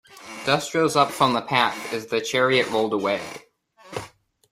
[0.47, 3.21] Dust rose up from the path as the chariot rolled away.